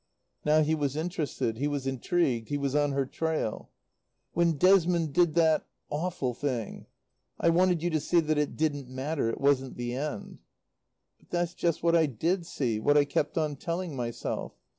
[0.43, 3.69] Now he was interested; he was intrigued; he was on her trail.
[4.33, 6.87] "When Desmond did that awful thing.
[7.39, 10.39] I wanted you to see that it didn't matter, it wasn't the end."
[11.19, 14.53] "But that's just what I did see, what I kept on telling myself.